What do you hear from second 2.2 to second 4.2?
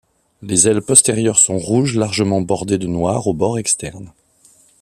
bordées de noir au bord externe.